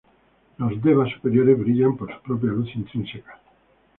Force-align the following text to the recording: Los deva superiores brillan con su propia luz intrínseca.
Los 0.57 0.81
deva 0.81 1.05
superiores 1.07 1.59
brillan 1.59 1.95
con 1.95 2.09
su 2.09 2.19
propia 2.23 2.49
luz 2.49 2.75
intrínseca. 2.75 3.39